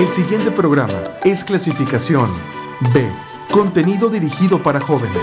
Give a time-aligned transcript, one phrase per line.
[0.00, 2.32] El siguiente programa es clasificación
[2.94, 3.06] B,
[3.52, 5.20] contenido dirigido para jóvenes.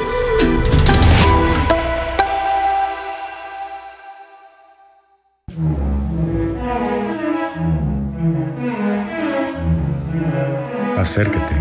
[10.96, 11.55] Acércate.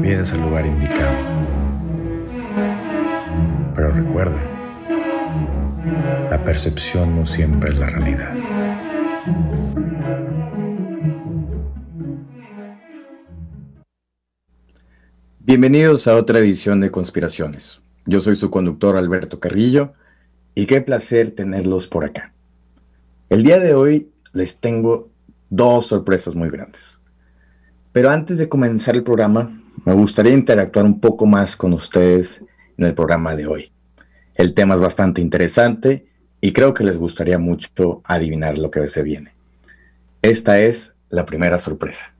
[0.00, 1.14] Vienes al lugar indicado.
[3.74, 4.40] Pero recuerda,
[6.30, 8.32] la percepción no siempre es la realidad.
[15.48, 17.80] Bienvenidos a otra edición de Conspiraciones.
[18.04, 19.94] Yo soy su conductor Alberto Carrillo
[20.54, 22.34] y qué placer tenerlos por acá.
[23.30, 25.08] El día de hoy les tengo
[25.48, 27.00] dos sorpresas muy grandes.
[27.92, 32.44] Pero antes de comenzar el programa, me gustaría interactuar un poco más con ustedes
[32.76, 33.72] en el programa de hoy.
[34.34, 36.08] El tema es bastante interesante
[36.42, 39.32] y creo que les gustaría mucho adivinar lo que se viene.
[40.20, 42.12] Esta es la primera sorpresa.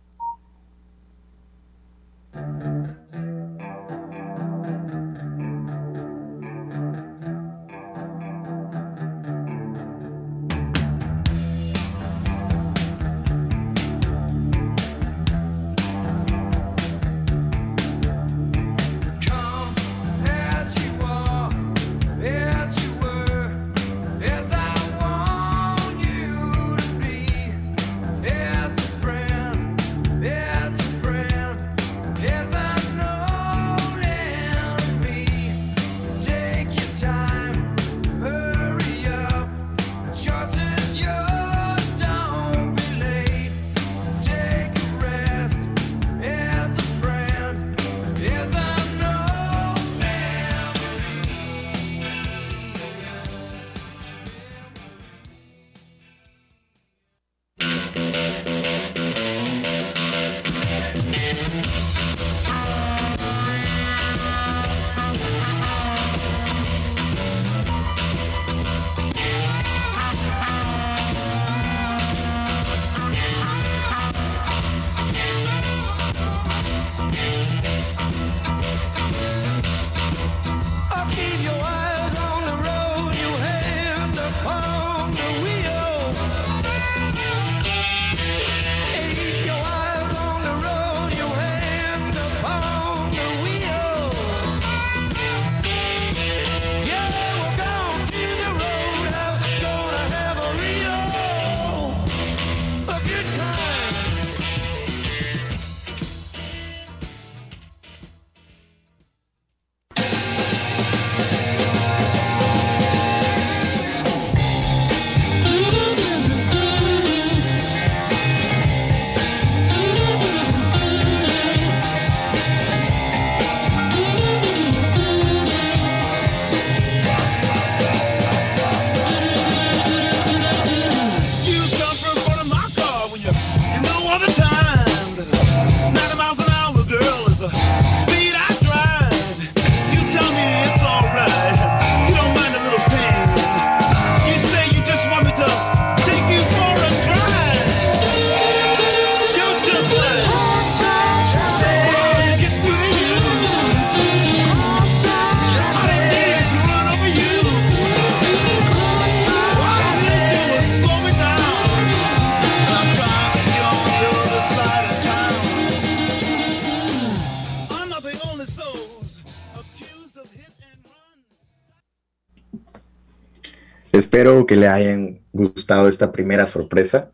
[174.18, 177.12] Espero que le hayan gustado esta primera sorpresa.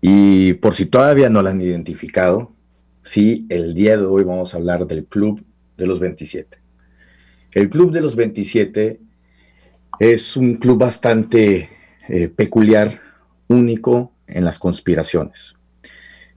[0.00, 2.52] Y por si todavía no la han identificado,
[3.02, 5.44] sí, el día de hoy vamos a hablar del Club
[5.76, 6.56] de los 27.
[7.50, 9.00] El Club de los 27
[9.98, 11.68] es un club bastante
[12.08, 13.00] eh, peculiar,
[13.48, 15.56] único en las conspiraciones.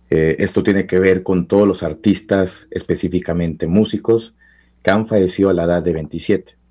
[0.09, 4.33] Eh, esto tiene que ver con todos los artistas, específicamente músicos,
[4.81, 6.62] que han fallecido a la edad de 27.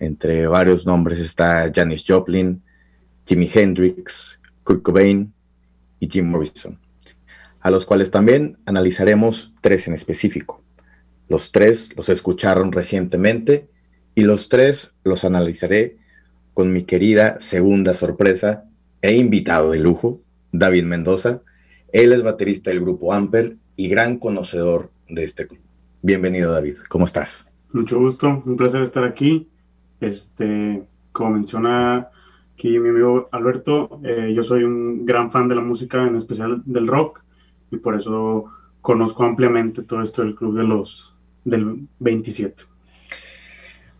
[0.00, 2.62] Entre varios nombres está Janis Joplin,
[3.26, 5.32] Jimi Hendrix, Kurt Cobain
[6.00, 6.78] y Jim Morrison,
[7.60, 10.62] a los cuales también analizaremos tres en específico.
[11.28, 13.68] Los tres los escucharon recientemente
[14.14, 15.96] y los tres los analizaré
[16.54, 18.64] con mi querida segunda sorpresa
[19.02, 20.20] e invitado de lujo,
[20.52, 21.42] David Mendoza.
[21.92, 25.60] Él es baterista del grupo Amper y gran conocedor de este club.
[26.02, 27.48] Bienvenido David, ¿cómo estás?
[27.72, 29.48] Mucho gusto, un placer estar aquí
[30.00, 32.10] este, como menciona
[32.54, 34.00] aquí mi amigo Alberto.
[34.02, 37.22] Eh, yo soy un gran fan de la música, en especial del rock,
[37.70, 38.46] y por eso
[38.80, 41.14] conozco ampliamente todo esto del club de los
[41.44, 42.64] del 27.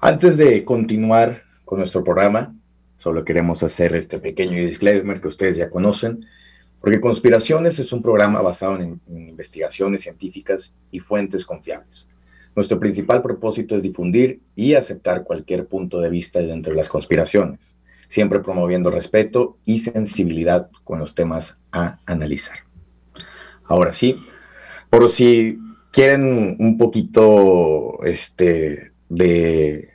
[0.00, 2.54] Antes de continuar con nuestro programa,
[2.96, 6.24] solo queremos hacer este pequeño disclaimer que ustedes ya conocen,
[6.80, 12.08] porque Conspiraciones es un programa basado en, en investigaciones científicas y fuentes confiables.
[12.56, 17.76] Nuestro principal propósito es difundir y aceptar cualquier punto de vista dentro de las conspiraciones,
[18.08, 22.56] siempre promoviendo respeto y sensibilidad con los temas a analizar.
[23.64, 24.16] Ahora sí,
[24.88, 25.58] por si
[25.92, 29.90] quieren un poquito este, de,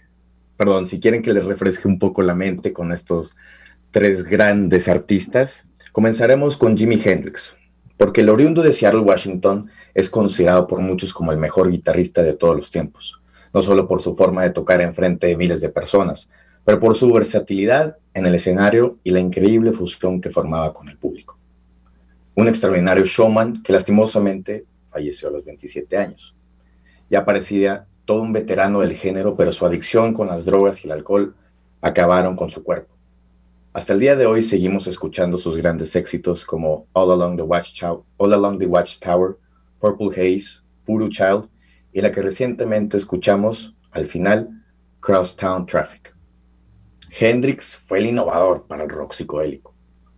[0.55, 3.35] perdón, si quieren que les refresque un poco la mente con estos
[3.89, 7.57] tres grandes artistas, comenzaremos con Jimi Hendrix,
[8.01, 12.33] porque el oriundo de Seattle, Washington, es considerado por muchos como el mejor guitarrista de
[12.33, 13.21] todos los tiempos,
[13.53, 16.27] no solo por su forma de tocar en frente de miles de personas,
[16.65, 20.97] pero por su versatilidad en el escenario y la increíble fusión que formaba con el
[20.97, 21.37] público.
[22.33, 26.35] Un extraordinario showman que lastimosamente falleció a los 27 años.
[27.07, 30.93] Ya parecía todo un veterano del género, pero su adicción con las drogas y el
[30.93, 31.35] alcohol
[31.81, 32.95] acabaron con su cuerpo.
[33.73, 39.37] Hasta el día de hoy seguimos escuchando sus grandes éxitos como All Along the Watchtower,
[39.79, 41.47] Purple Haze, Puro Child
[41.93, 44.49] y la que recientemente escuchamos al final,
[44.99, 46.13] Crosstown Traffic.
[47.17, 49.73] Hendrix fue el innovador para el rock psicodélico,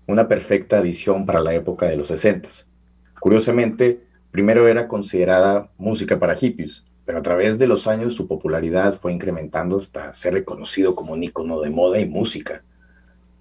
[0.08, 2.50] una perfecta adición para la época de los 60.
[3.20, 4.02] Curiosamente,
[4.32, 9.14] primero era considerada música para hippies, pero a través de los años su popularidad fue
[9.14, 12.64] incrementando hasta ser reconocido como un icono de moda y música.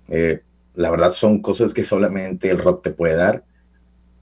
[0.09, 0.43] Eh,
[0.75, 3.45] la verdad son cosas que solamente el rock te puede dar.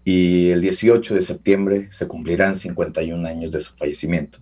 [0.04, 4.38] Y el 18 de septiembre se cumplirán 51 años de su fallecimiento,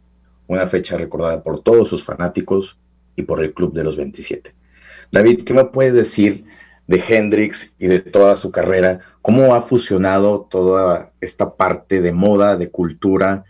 [0.46, 2.78] una fecha recordada por todos sus fanáticos
[3.16, 4.54] y por el Club de los 27.
[5.10, 6.44] David, ¿qué me puedes decir
[6.86, 9.00] de Hendrix y de toda su carrera?
[9.20, 13.44] ¿Cómo ha fusionado toda esta parte de moda, de cultura,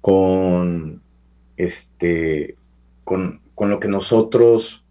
[0.00, 1.02] con,
[1.56, 2.56] este,
[3.04, 4.84] con, con lo que nosotros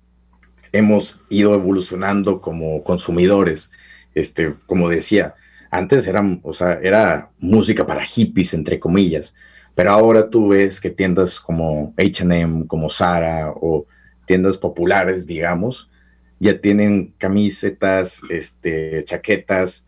[0.71, 3.71] hemos ido evolucionando como consumidores.
[4.15, 5.35] Este, como decía,
[5.69, 9.33] antes era, o sea, era música para hippies, entre comillas,
[9.75, 13.85] pero ahora tú ves que tiendas como HM, como Zara o
[14.25, 15.91] tiendas populares, digamos,
[16.39, 19.85] ya tienen camisetas, este, chaquetas,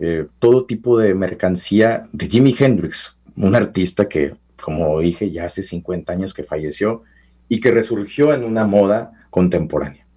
[0.00, 5.62] eh, todo tipo de mercancía de Jimi Hendrix, un artista que, como dije, ya hace
[5.62, 7.02] 50 años que falleció
[7.48, 10.07] y que resurgió en una moda contemporánea.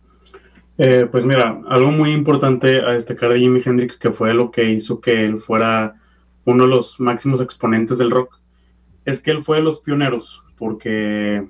[0.83, 4.72] Eh, pues mira, algo muy importante a destacar de Jimi Hendrix, que fue lo que
[4.72, 6.01] hizo que él fuera
[6.44, 8.39] uno de los máximos exponentes del rock,
[9.06, 11.48] es que él fue de los pioneros, porque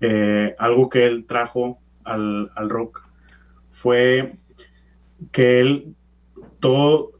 [0.00, 3.06] eh, algo que él trajo al, rock
[3.68, 4.36] fue
[5.30, 5.94] que él,
[6.58, 7.10] todo,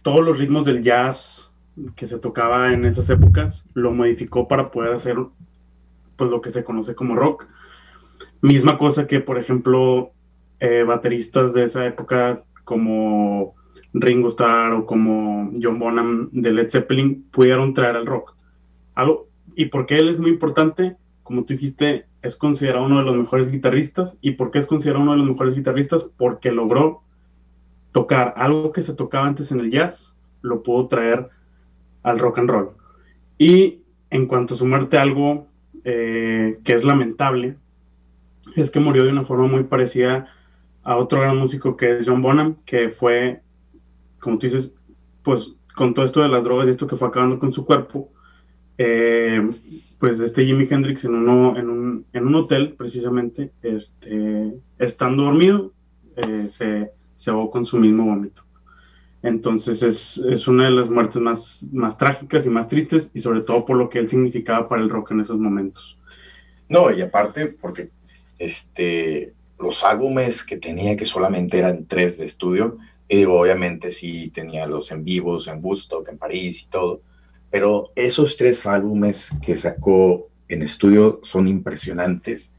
[0.00, 1.52] todos los ritmos del jazz
[1.94, 5.18] que se tocaba en esas épocas, lo modificó para poder hacer
[6.16, 7.48] pues lo que se conoce como rock.
[8.40, 10.14] Misma cosa que, por ejemplo,
[10.64, 13.56] eh, bateristas de esa época como
[13.92, 18.36] Ringo Starr o como John Bonham de Led Zeppelin pudieron traer al rock.
[18.94, 19.26] Algo,
[19.56, 23.50] y porque él es muy importante, como tú dijiste, es considerado uno de los mejores
[23.50, 24.16] guitarristas.
[24.20, 26.08] ¿Y por qué es considerado uno de los mejores guitarristas?
[26.16, 27.02] Porque logró
[27.90, 31.28] tocar algo que se tocaba antes en el jazz, lo pudo traer
[32.04, 32.70] al rock and roll.
[33.36, 35.48] Y en cuanto a su muerte, algo
[35.82, 37.56] eh, que es lamentable,
[38.54, 40.28] es que murió de una forma muy parecida
[40.82, 43.42] a otro gran músico que es John Bonham, que fue,
[44.18, 44.74] como tú dices,
[45.22, 48.10] pues con todo esto de las drogas y esto que fue acabando con su cuerpo,
[48.78, 49.48] eh,
[49.98, 55.72] pues este Jimi Hendrix en, uno, en, un, en un hotel, precisamente, este, estando dormido,
[56.16, 58.42] eh, se, se ahogó con su mismo vómito.
[59.22, 63.42] Entonces es, es, una de las muertes más, más trágicas y más tristes y sobre
[63.42, 65.96] todo por lo que él significaba para el rock en esos momentos.
[66.68, 67.90] No, y aparte porque
[68.38, 72.78] este, los álbumes que tenía, que solamente eran tres de estudio,
[73.08, 77.02] y digo, obviamente sí tenía los en vivos en Woodstock, en París y todo,
[77.50, 82.52] pero esos tres álbumes que sacó en estudio son impresionantes,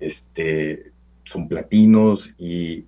[0.00, 0.92] este,
[1.24, 2.86] son platinos y,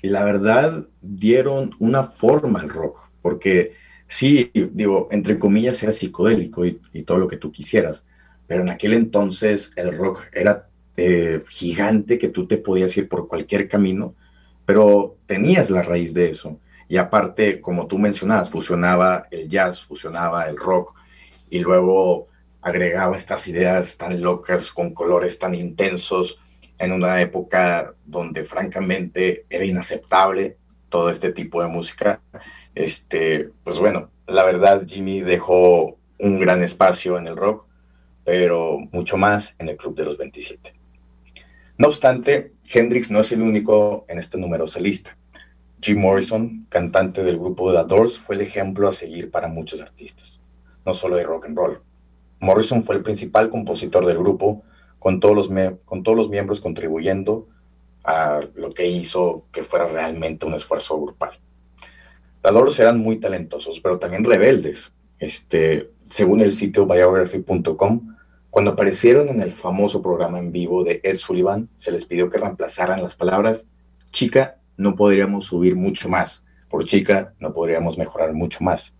[0.00, 3.72] la verdad dieron una forma al rock, porque
[4.06, 8.06] sí, digo, entre comillas era psicodélico y todo lo que tú quisieras,
[8.46, 10.68] pero en aquel entonces el rock era
[11.00, 14.16] eh, gigante que tú te podías ir por cualquier camino,
[14.66, 16.58] pero tenías la raíz de eso.
[16.88, 20.96] Y aparte, como tú mencionabas, fusionaba el jazz, fusionaba el rock
[21.50, 22.26] y luego
[22.60, 26.40] agregaba estas ideas tan locas con colores tan intensos
[26.80, 30.56] en una época donde francamente era inaceptable
[30.88, 32.22] todo este tipo de música.
[32.74, 37.66] Este, pues bueno, la verdad Jimmy dejó un gran espacio en el rock,
[38.24, 40.77] pero mucho más en el Club de los 27.
[41.78, 45.16] No obstante, Hendrix no es el único en este numerosa lista.
[45.80, 50.42] Jim Morrison, cantante del grupo The Doors, fue el ejemplo a seguir para muchos artistas,
[50.84, 51.80] no solo de rock and roll.
[52.40, 54.64] Morrison fue el principal compositor del grupo,
[54.98, 55.50] con todos los,
[55.84, 57.46] con todos los miembros contribuyendo
[58.02, 61.38] a lo que hizo que fuera realmente un esfuerzo grupal.
[62.42, 64.92] The Doors eran muy talentosos, pero también rebeldes.
[65.20, 68.16] Este, según el sitio biography.com,
[68.50, 72.38] cuando aparecieron en el famoso programa en vivo de Ed Sullivan, se les pidió que
[72.38, 73.68] reemplazaran las palabras
[74.10, 78.94] chica, no podríamos subir mucho más, por chica, no podríamos mejorar mucho más,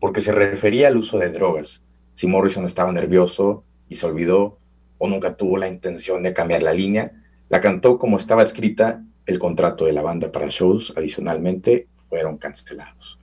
[0.00, 1.82] porque se refería al uso de drogas.
[2.14, 4.58] Si Morrison estaba nervioso y se olvidó
[4.98, 7.12] o nunca tuvo la intención de cambiar la línea,
[7.48, 13.18] la cantó como estaba escrita, el contrato de la banda para shows adicionalmente fueron cancelados.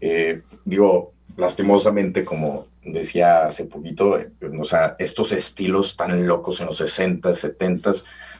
[0.00, 4.18] Eh, digo, lastimosamente, como decía hace poquito,
[4.58, 7.92] o sea, estos estilos tan locos en los 60, 70,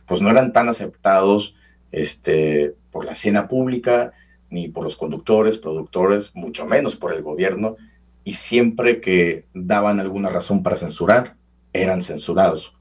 [0.07, 1.55] pues no eran tan aceptados
[1.93, 4.13] este, por la escena pública,
[4.49, 7.77] ni por los conductores, productores, mucho menos por el gobierno,
[8.25, 11.37] y siempre que daban alguna razón para censurar,
[11.73, 12.75] eran censurados.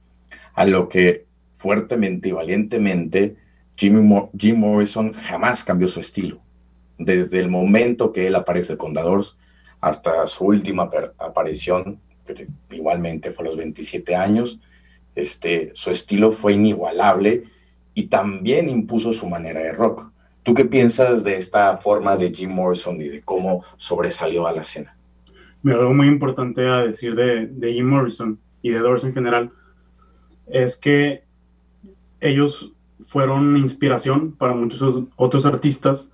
[0.53, 3.35] A lo que fuertemente y valientemente
[3.75, 6.41] Jim Morrison jamás cambió su estilo.
[6.97, 9.01] Desde el momento que él aparece con The
[9.81, 11.99] hasta su última aparición,
[12.71, 14.59] igualmente fue a los 27 años,
[15.15, 17.43] este, su estilo fue inigualable
[17.93, 20.11] y también impuso su manera de rock.
[20.43, 24.61] ¿Tú qué piensas de esta forma de Jim Morrison y de cómo sobresalió a la
[24.61, 24.95] escena?
[25.61, 29.51] Me algo muy importante a decir de, de Jim Morrison y de Doors en general
[30.47, 31.23] es que
[32.21, 36.11] ellos fueron inspiración para muchos otros artistas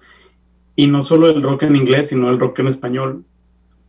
[0.76, 3.26] y no solo el rock en inglés, sino el rock en español,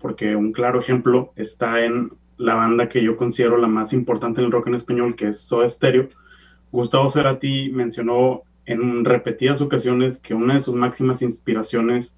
[0.06, 4.46] porque un claro ejemplo está en la banda que yo considero la más importante en
[4.46, 6.06] el rock en español, que es Soda Stereo.
[6.70, 12.14] Gustavo Cerati mencionó en repetidas ocasiones que una de sus máximas inspiraciones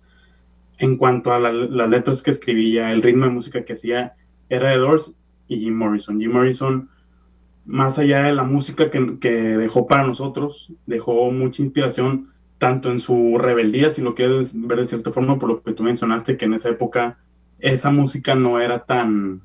[0.76, 4.16] en cuanto a las letras que escribía, el ritmo de música que hacía,
[4.50, 5.16] era de Doors
[5.47, 6.21] y Jim Morrison.
[6.21, 6.90] Jim Morrison,
[7.64, 12.99] más allá de la música que, que dejó para nosotros, dejó mucha inspiración tanto en
[12.99, 16.45] su rebeldía, si lo quieres ver de cierta forma, por lo que tú mencionaste, que
[16.45, 17.16] en esa época
[17.59, 19.43] esa música no era tan,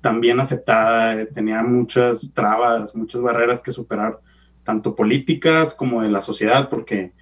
[0.00, 4.20] tan bien aceptada, tenía muchas trabas, muchas barreras que superar,
[4.64, 7.12] tanto políticas como de la sociedad, porque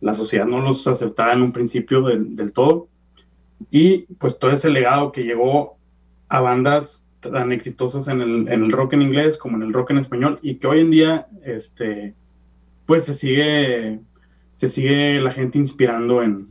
[0.00, 2.88] la sociedad no los aceptaba en un principio del, todo.
[3.70, 5.76] Y pues todo ese legado que llegó
[6.28, 9.90] a bandas tan exitosas en el, en el, rock en inglés como en el rock
[9.90, 12.14] en español y que hoy en día este
[12.86, 14.00] pues se sigue
[14.54, 16.48] se sigue la gente inspirando en,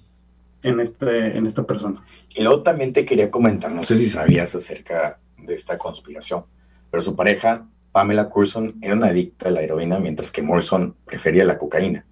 [0.63, 2.03] en, este, en esta persona.
[2.35, 6.45] Y luego también te quería comentar, no sé si sabías acerca de esta conspiración,
[6.91, 11.45] pero su pareja, Pamela Curson, era una adicta a la heroína, mientras que Morrison prefería
[11.45, 12.05] la cocaína.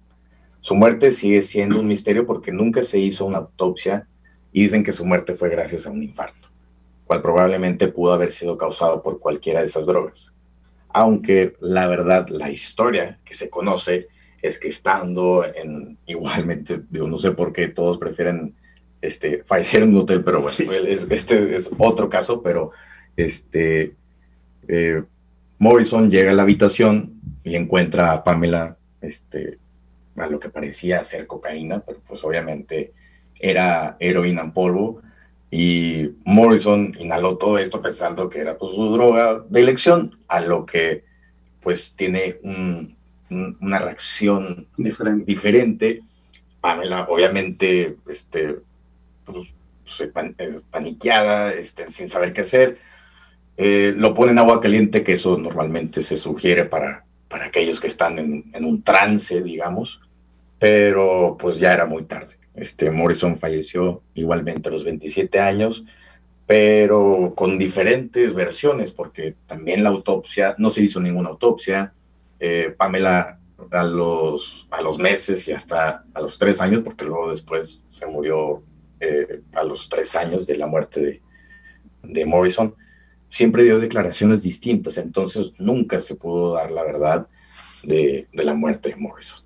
[0.60, 4.08] Su muerte sigue siendo un misterio porque nunca se hizo una autopsia
[4.52, 6.48] y dicen que su muerte fue gracias a un infarto,
[7.04, 10.32] cual probablemente pudo haber sido causado por cualquiera de esas drogas.
[10.88, 14.08] Aunque la verdad, la historia que se conoce
[14.42, 18.54] es que estando en igualmente, digo, no sé por qué todos prefieren
[19.00, 22.72] este, fallecer en un hotel, pero bueno, este es otro caso, pero
[23.16, 23.94] este,
[24.66, 25.02] eh,
[25.58, 29.58] Morrison llega a la habitación y encuentra a Pamela, este,
[30.16, 32.92] a lo que parecía ser cocaína, pero pues obviamente
[33.40, 35.02] era heroína en polvo.
[35.50, 40.66] Y Morrison inhaló todo esto pensando que era pues, su droga de elección, a lo
[40.66, 41.04] que
[41.60, 42.97] pues tiene un,
[43.30, 46.02] una reacción diferente.
[46.60, 48.56] Pamela, obviamente, este,
[49.24, 49.54] pues,
[50.00, 52.78] eh, paniqueada, este, sin saber qué hacer.
[53.56, 57.88] Eh, lo pone en agua caliente, que eso normalmente se sugiere para, para aquellos que
[57.88, 60.00] están en, en, un trance, digamos,
[60.58, 62.36] pero pues ya era muy tarde.
[62.54, 65.84] Este, Morrison falleció igualmente a los 27 años,
[66.46, 71.92] pero con diferentes versiones, porque también la autopsia, no se hizo ninguna autopsia,
[72.40, 73.38] eh, Pamela
[73.70, 78.06] a los, a los meses y hasta a los tres años, porque luego después se
[78.06, 78.62] murió
[79.00, 81.20] eh, a los tres años de la muerte
[82.02, 82.74] de, Morrison,
[83.28, 87.28] siempre dio declaraciones distintas, entonces nunca se pudo dar la verdad
[87.82, 89.40] de, de la muerte de Morrison.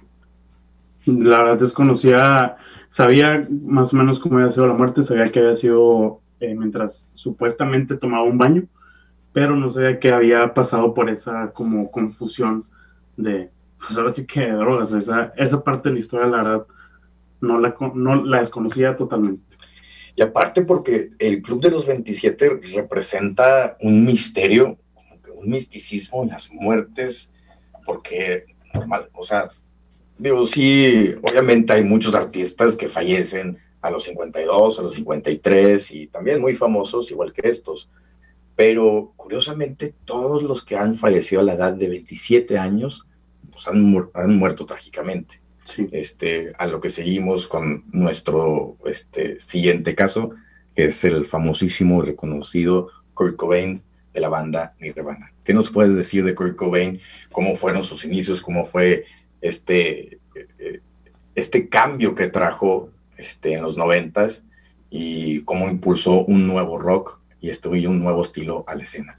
[1.06, 2.56] La verdad desconocía,
[2.88, 7.08] sabía más o menos cómo había sido la muerte, sabía que había sido eh, mientras
[7.12, 8.64] supuestamente tomaba un baño,
[9.32, 12.64] pero no sabía que había pasado por esa como confusión
[13.16, 16.66] de, pues ahora sí que drogas, esa, esa parte de la historia, la verdad,
[17.40, 19.56] no la, no la desconocía totalmente.
[20.14, 26.22] Y aparte porque el Club de los 27 representa un misterio, como que un misticismo
[26.22, 27.32] en las muertes,
[27.84, 29.50] porque normal, o sea,
[30.18, 36.06] digo, sí, obviamente hay muchos artistas que fallecen a los 52, a los 53 y
[36.06, 37.90] también muy famosos, igual que estos.
[38.56, 43.06] Pero curiosamente, todos los que han fallecido a la edad de 27 años
[43.50, 45.40] pues han, han muerto trágicamente.
[45.92, 50.30] Este, a lo que seguimos con nuestro este, siguiente caso,
[50.74, 53.80] que es el famosísimo y reconocido Kurt Cobain
[54.12, 55.32] de la banda Nirvana.
[55.44, 56.98] ¿Qué nos puedes decir de Kurt Cobain?
[57.30, 58.40] ¿Cómo fueron sus inicios?
[58.40, 59.04] ¿Cómo fue
[59.40, 60.80] este, eh,
[61.34, 64.44] este cambio que trajo este, en los noventas
[64.90, 69.18] y cómo impulsó un nuevo rock y esto un nuevo estilo a la escena?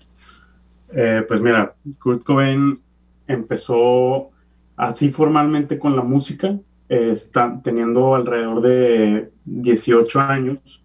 [0.92, 2.80] Eh, pues mira, Kurt Cobain
[3.27, 4.32] empezó
[4.75, 6.58] así formalmente con la música,
[6.89, 10.84] eh, está teniendo alrededor de 18 años.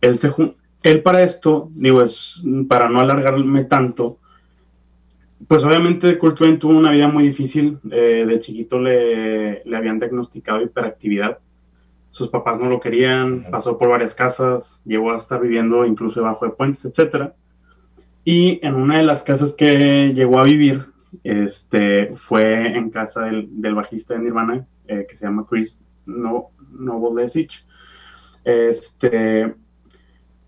[0.00, 4.20] Él para esto, digo, es para no alargarme tanto,
[5.48, 7.78] pues obviamente Kurt Cobain tuvo una vida muy difícil.
[7.90, 11.38] Eh, de chiquito le, le, habían diagnosticado hiperactividad.
[12.16, 16.46] Sus papás no lo querían, pasó por varias casas, llegó a estar viviendo incluso debajo
[16.46, 17.32] de puentes, etc.
[18.24, 20.86] Y en una de las casas que llegó a vivir,
[21.22, 26.52] este, fue en casa del, del bajista de Nirvana, eh, que se llama Chris no,
[28.46, 29.54] Este,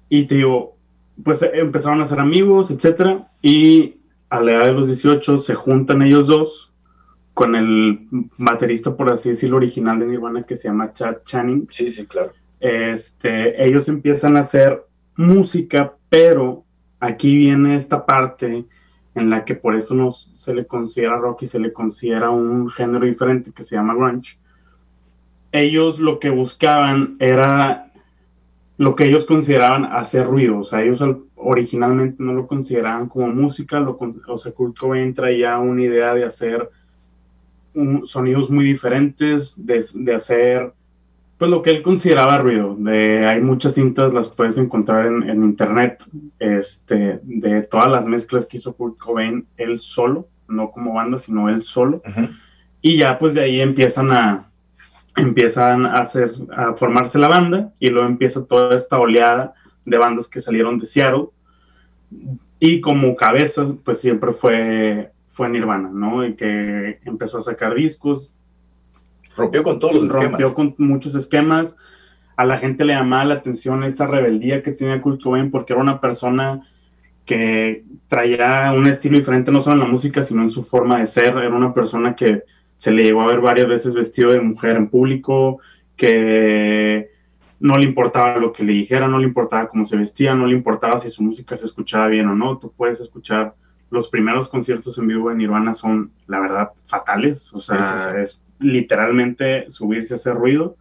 [0.09, 0.79] y te digo,
[1.23, 3.25] pues empezaron a ser amigos, etc.
[3.43, 6.68] Y a la edad de los 18 se juntan ellos dos
[7.39, 11.69] con el baterista, por así decirlo, original de Nirvana, que se llama Chad Channing.
[11.71, 12.33] Sí, sí, claro.
[12.59, 16.65] Este, ellos empiezan a hacer música, pero
[16.99, 18.65] aquí viene esta parte
[19.15, 22.71] en la que por eso no se le considera rock y se le considera un
[22.71, 24.37] género diferente que se llama grunge.
[25.53, 27.93] Ellos lo que buscaban era
[28.79, 31.01] lo que ellos consideraban hacer ruido, o sea, ellos
[31.37, 33.97] originalmente no lo consideraban como música, lo,
[34.27, 36.69] o sea, Kurt Cobain traía una idea de hacer
[38.05, 40.73] sonidos muy diferentes, de, de hacer
[41.39, 42.75] pues lo que él consideraba ruido.
[42.77, 46.03] De, hay muchas cintas, las puedes encontrar en, internet,
[46.41, 51.49] este, de todas las mezclas que hizo Kurt Cobain él solo, no como banda, sino
[51.49, 52.03] él solo.
[52.83, 54.51] Y ya pues de ahí empiezan a,
[55.17, 59.55] empiezan a hacer, a formarse la banda y luego empieza toda esta oleada
[59.85, 61.27] de bandas que salieron de Seattle.
[62.59, 66.27] Y como cabeza, pues siempre fue, fue Nirvana, ¿no?
[66.27, 68.35] Y que empezó a sacar discos,
[69.37, 70.25] Rompió con todos los esquemas.
[70.25, 71.77] Rompió con muchos esquemas.
[72.37, 75.83] A la gente le llamaba la atención esa rebeldía que tenía Kurt Cobain porque era
[75.83, 76.63] una persona
[77.25, 81.07] que traía un estilo diferente no solo en la música, sino en su forma de
[81.07, 81.37] ser.
[81.37, 82.43] Era una persona que
[82.77, 85.61] se le llegó a ver varias veces vestido de mujer en público,
[85.95, 87.11] que
[87.61, 90.57] no le importaba lo que le dijera, no le importaba cómo se vestía, no le
[90.57, 92.59] importaba si su música se escuchaba bien o no.
[92.59, 93.55] Tú puedes escuchar
[93.91, 97.51] los primeros conciertos en vivo de Nirvana son, la verdad, fatales.
[97.53, 100.77] O sea, es literalmente subirse a hacer ruido.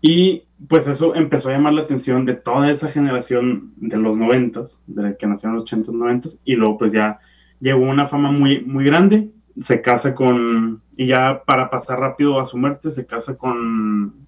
[0.00, 4.82] Y pues eso empezó a llamar la atención de toda esa generación de los noventas,
[4.86, 7.18] de que nacieron los 80 noventas, y luego pues ya
[7.60, 12.46] llegó una fama muy, muy grande, se casa con, y ya para pasar rápido a
[12.46, 14.26] su muerte, se casa con,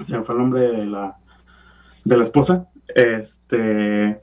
[0.00, 1.16] se me fue el nombre de la,
[2.04, 4.20] de la esposa, este,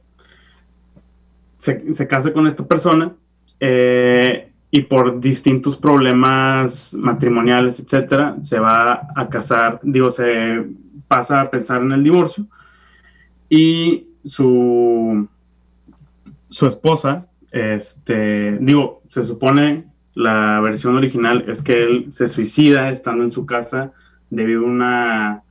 [1.57, 3.13] se, se casa con esta persona,
[3.59, 10.65] eh, y por distintos problemas matrimoniales, etcétera, se va a casar, digo, se
[11.07, 12.45] pasa a pensar en el divorcio
[13.49, 15.27] y su,
[16.49, 23.23] su esposa, este, digo, se supone la versión original es que él se suicida estando
[23.23, 23.93] en su casa
[24.29, 25.43] debido a una,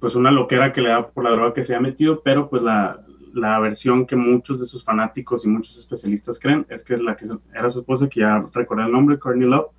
[0.00, 2.62] pues una loquera que le da por la droga que se ha metido, pero pues
[2.62, 3.04] la,
[3.34, 7.16] la versión que muchos de sus fanáticos y muchos especialistas creen es que es la
[7.16, 9.70] que era su esposa, que ya recordé el nombre, Courtney Love,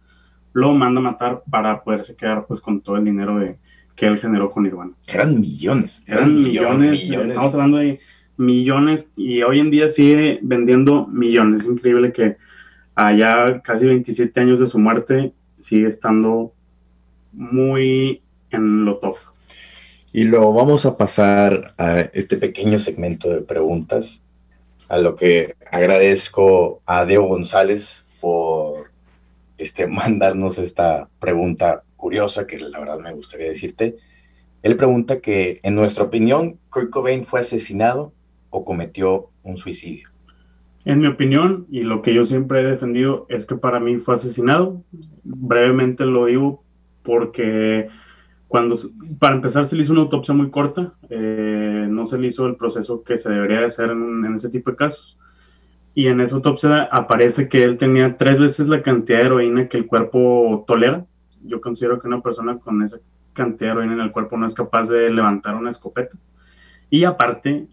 [0.54, 3.58] lo manda a matar para poderse quedar pues con todo el dinero de,
[4.00, 4.94] que él generó con Nirvana.
[5.08, 6.04] Eran millones.
[6.08, 8.00] Eran, millones, Estamos hablando de
[8.38, 11.62] millones y hoy en día sigue vendiendo millones.
[11.62, 12.38] Es increíble que
[12.96, 16.54] allá casi 27 años de su muerte sigue estando
[17.34, 19.18] muy en lo top.
[20.12, 24.24] Y lo vamos a pasar a este pequeño segmento de preguntas,
[24.88, 28.90] a lo que agradezco a Diego González por
[29.60, 33.98] este, mandarnos esta pregunta curiosa que la verdad me gustaría decirte.
[34.64, 38.12] Él pregunta que, en nuestra opinión, Kurt Cobain fue asesinado
[38.50, 40.10] o cometió un suicidio.
[40.86, 44.16] En mi opinión, y lo que yo siempre he defendido, es que para mí fue
[44.16, 44.82] asesinado.
[45.24, 46.64] Brevemente lo digo
[47.04, 47.90] porque
[48.50, 48.76] cuando,
[49.20, 52.56] para empezar, se le hizo una autopsia muy corta, eh, no se le hizo el
[52.56, 55.20] proceso que se debería hacer en, en, ese tipo de casos.
[55.94, 59.78] Y en esa autopsia aparece que él tenía tres veces la cantidad de heroína que
[59.78, 61.06] el cuerpo tolera.
[61.44, 62.98] Yo considero que una persona con esa
[63.34, 66.18] cantidad de heroína en el cuerpo no es capaz de levantar una escopeta.
[66.90, 67.68] Y aparte,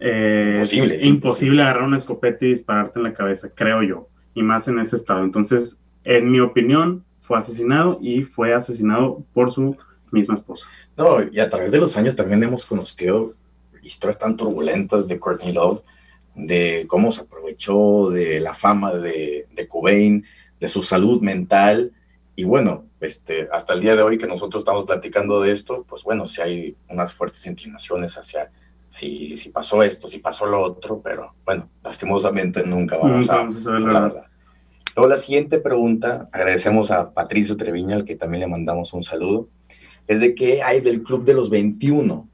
[0.00, 4.42] eh, imposible, es imposible agarrar una escopeta y dispararte en la cabeza, creo yo, y
[4.42, 5.22] más en ese estado.
[5.22, 9.76] Entonces, en mi opinión, fue asesinado y fue asesinado por su
[10.10, 10.66] misma esposa.
[10.96, 13.34] No, y a través de los años también hemos conocido
[13.82, 15.82] historias tan turbulentas de Courtney Love,
[16.34, 20.24] de cómo se aprovechó de la fama de, de Cobain,
[20.60, 21.92] de su salud mental.
[22.36, 26.04] Y bueno, este, hasta el día de hoy que nosotros estamos platicando de esto, pues
[26.04, 28.50] bueno, si hay unas fuertes inclinaciones hacia
[28.88, 33.80] si, si pasó esto, si pasó lo otro, pero bueno, lastimosamente nunca vamos, a, saber
[33.82, 34.26] la, verdad.
[34.96, 39.48] Luego la siguiente pregunta, agradecemos a Patricio Treviña, al que también le mandamos un saludo
[40.08, 42.26] es de que hay del club de los 21,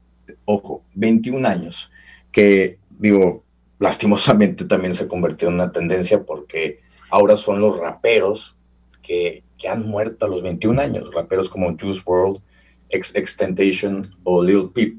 [0.45, 1.91] ojo, 21 años,
[2.31, 3.43] que digo,
[3.79, 8.55] lastimosamente también se convirtió en una tendencia porque ahora son los raperos
[9.01, 12.41] que, que han muerto a los 21 años, raperos como Juice World,
[12.89, 14.95] Ex Extentation o Lil Peep.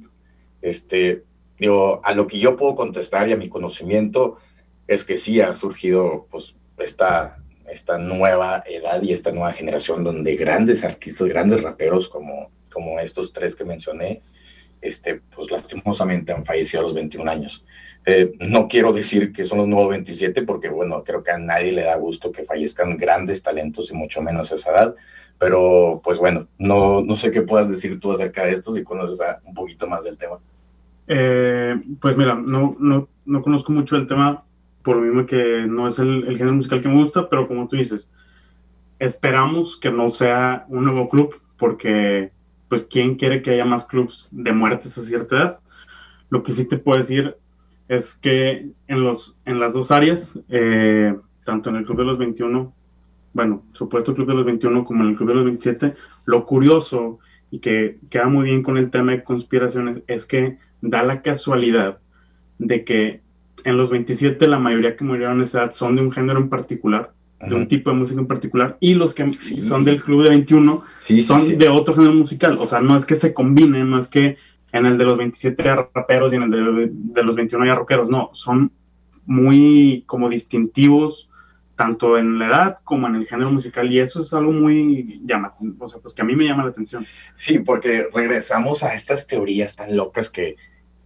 [0.60, 1.24] Este,
[1.58, 4.36] digo, a lo que yo puedo contestar y a mi conocimiento
[4.86, 10.36] es que sí ha surgido pues esta, esta nueva edad y esta nueva generación donde
[10.36, 14.20] grandes artistas, grandes raperos como como estos tres que mencioné,
[14.82, 17.64] este, pues lastimosamente han fallecido a los 21 años.
[18.04, 21.72] Eh, no quiero decir que son los nuevos 27, porque bueno, creo que a nadie
[21.72, 24.94] le da gusto que fallezcan grandes talentos y mucho menos a esa edad,
[25.38, 29.18] pero pues bueno, no, no sé qué puedas decir tú acerca de esto si conoces
[29.42, 30.38] un poquito más del tema.
[31.08, 34.44] Eh, pues mira, no, no, no, conozco mucho el tema,
[34.82, 37.68] por lo mismo que no es el, el género musical que me gusta, pero como
[37.68, 38.10] tú dices,
[38.98, 42.35] esperamos que no sea un nuevo club, porque
[42.68, 45.58] pues quién quiere que haya más clubs de muertes a cierta edad.
[46.30, 47.36] Lo que sí te puedo decir
[47.88, 52.18] es que en, los, en las dos áreas, eh, tanto en el Club de los
[52.18, 52.74] 21,
[53.32, 57.18] bueno, supuesto Club de los 21 como en el Club de los 27, lo curioso
[57.50, 61.98] y que queda muy bien con el tema de conspiraciones es que da la casualidad
[62.58, 63.20] de que
[63.64, 66.48] en los 27 la mayoría que murieron a esa edad son de un género en
[66.48, 70.30] particular de un tipo de música en particular, y los que son del Club de
[70.30, 70.82] 21
[71.22, 72.56] son de otro género musical.
[72.60, 74.36] O sea, no es que se combinen, no es que
[74.72, 77.74] en el de los 27 haya raperos y en el de, de los 21 haya
[77.74, 78.72] rockeros, no, son
[79.26, 81.28] muy como distintivos
[81.76, 85.84] tanto en la edad como en el género musical y eso es algo muy llamativo,
[85.84, 87.06] o sea, pues que a mí me llama la atención.
[87.34, 90.56] Sí, porque regresamos a estas teorías tan locas que,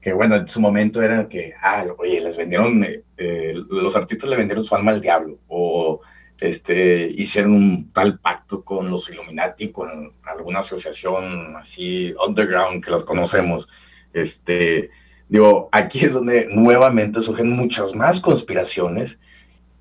[0.00, 4.30] que bueno, en su momento era que, ah, oye, les vendieron, eh, eh, los artistas
[4.30, 6.00] le vendieron su alma al diablo o
[6.40, 13.04] este, hicieron un tal pacto con los Illuminati, con alguna asociación así underground que las
[13.04, 13.68] conocemos.
[14.12, 14.90] Este,
[15.28, 19.20] digo, aquí es donde nuevamente surgen muchas más conspiraciones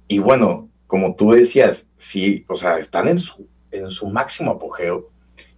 [0.08, 5.10] y bueno, como tú decías, sí, o sea, están en su, en su máximo apogeo.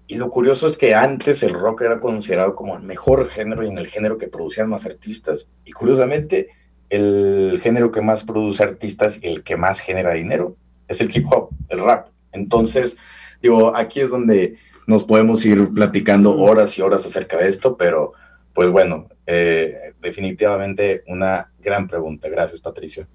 [0.07, 3.69] Y lo curioso es que antes el rock era considerado como el mejor género y
[3.69, 5.49] en el género que producían más artistas.
[5.63, 6.49] Y curiosamente,
[6.89, 10.57] el género que más produce artistas y el que más genera dinero
[10.91, 12.07] es el hip hop, el rap.
[12.31, 12.97] Entonces,
[13.41, 18.13] digo, aquí es donde nos podemos ir platicando horas y horas acerca de esto, pero
[18.53, 22.29] pues bueno, eh, definitivamente una gran pregunta.
[22.29, 23.07] Gracias, Patricio.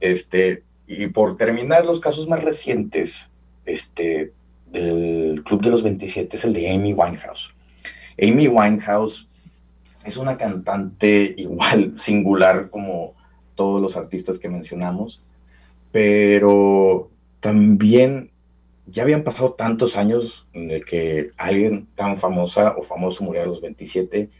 [0.00, 3.30] Este, y por terminar, los casos más recientes
[3.64, 4.32] este,
[4.66, 7.52] del Club de los 27 es el de Amy Winehouse.
[8.20, 9.28] Amy Winehouse
[10.04, 13.14] es una cantante igual, singular como
[13.54, 15.22] todos los artistas que mencionamos,
[15.92, 18.32] pero también
[18.86, 23.60] ya habían pasado tantos años de que alguien tan famosa o famoso murió a los
[23.60, 24.30] 27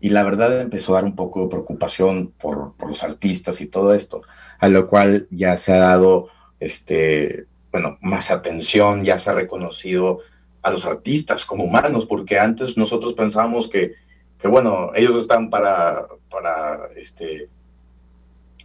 [0.00, 3.94] y la verdad empezó a dar un poco de preocupación por, los artistas y todo
[3.94, 4.22] esto,
[4.60, 6.28] a lo cual ya se ha dado,
[6.60, 10.20] este, bueno, más atención, ya se ha reconocido
[10.62, 13.94] a los artistas como humanos, porque antes nosotros pensábamos que,
[14.38, 17.48] que bueno, ellos están para, para este,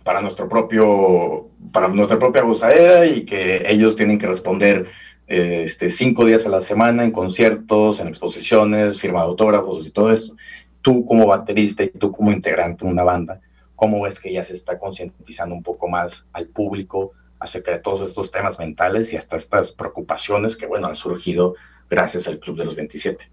[0.03, 4.87] para nuestro propio, para nuestra propia gozadera y que ellos tienen que responder
[5.27, 10.11] este, cinco días a la semana en conciertos, en exposiciones, firma de autógrafos y todo
[10.11, 10.35] esto.
[10.81, 13.39] Tú como baterista y tú como integrante de una banda,
[13.75, 18.07] ¿cómo ves que ya se está concientizando un poco más al público acerca de todos
[18.07, 21.55] estos temas mentales y hasta estas preocupaciones que, bueno, han surgido
[21.89, 23.29] gracias al Club de los 27?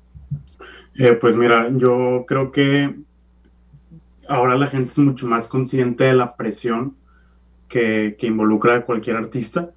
[0.98, 2.94] Eh, pues mira, yo creo que
[4.30, 6.96] ahora la gente es mucho más consciente de la presión
[7.68, 9.70] que, involucra a cualquier artista.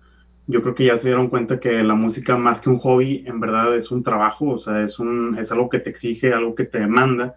[0.45, 3.39] yo creo que ya se dieron cuenta que la música más que un hobby, en
[3.39, 6.65] verdad es un trabajo, o sea, es, un, es algo que te exige, algo que
[6.65, 7.33] te demanda.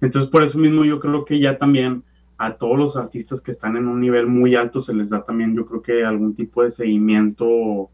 [0.00, 2.04] Entonces, por eso mismo yo creo que ya también
[2.38, 5.54] a todos los artistas que están en un nivel muy alto se les da también,
[5.56, 7.90] yo creo que algún tipo de seguimiento,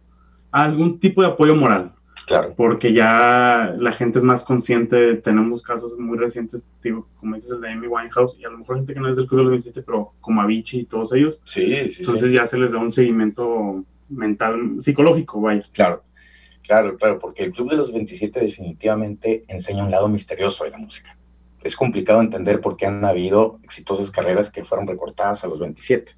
[0.50, 1.92] algún tipo de apoyo moral.
[2.28, 2.52] Claro.
[2.54, 6.68] Porque ya la gente es más consciente, tenemos casos muy recientes,
[7.16, 9.26] como dices el de Amy Winehouse, y a lo mejor gente que no es del
[9.26, 11.40] Club de los 27, pero como Avicii y todos ellos.
[11.42, 12.00] Sí, sí.
[12.00, 15.62] Entonces ya se les da un seguimiento mental, psicológico, vaya.
[15.72, 16.02] Claro,
[16.62, 20.78] claro, claro, porque el Club de los 27 definitivamente enseña un lado misterioso de la
[20.78, 21.16] música.
[21.64, 26.12] Es complicado entender por qué han habido exitosas carreras que fueron recortadas a los 27.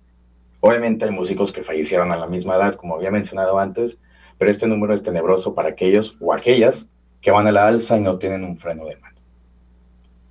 [0.58, 4.00] Obviamente hay músicos que fallecieron a la misma edad, como había mencionado antes,
[4.40, 6.88] pero este número es tenebroso para aquellos o aquellas
[7.20, 9.20] que van a la alza y no tienen un freno de mano.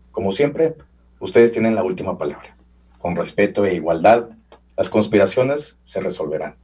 [0.10, 0.74] Como siempre,
[1.20, 2.58] ustedes tienen la última palabra.
[2.98, 4.30] Con respeto e igualdad,
[4.76, 6.56] las conspiraciones se resolverán.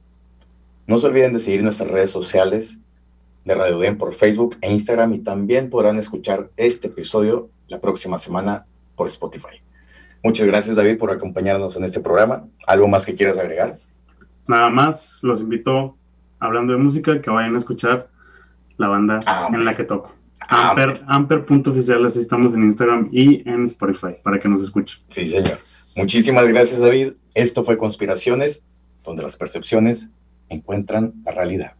[0.88, 2.80] No se olviden de seguir nuestras redes sociales
[3.44, 8.18] de Radio Den por Facebook e Instagram y también podrán escuchar este episodio la próxima
[8.18, 9.62] semana por Spotify.
[10.24, 12.48] Muchas gracias David por acompañarnos en este programa.
[12.66, 13.78] ¿Algo más que quieras agregar?
[14.48, 15.96] Nada más, los invito,
[16.38, 18.08] hablando de música, que vayan a escuchar
[18.76, 20.14] la banda ah, en la que toco.
[20.40, 25.00] Ah, Amper, Amper.oficial, así estamos en Instagram y en Spotify para que nos escuchen.
[25.08, 25.58] Sí, señor.
[25.96, 27.14] Muchísimas gracias, David.
[27.34, 28.64] Esto fue Conspiraciones,
[29.02, 30.10] donde las percepciones
[30.48, 31.74] encuentran la realidad.